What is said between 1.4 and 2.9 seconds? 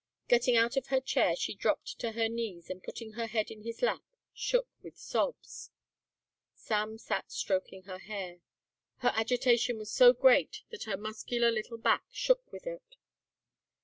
dropped to her knees and